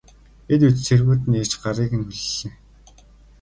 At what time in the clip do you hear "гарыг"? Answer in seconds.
1.63-1.91